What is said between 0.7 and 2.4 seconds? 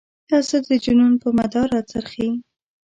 جنون په مدار را څرخي.